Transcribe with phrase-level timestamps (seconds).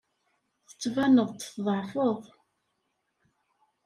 [0.67, 2.21] Tettbaneḍ-d tḍeɛfeḍ.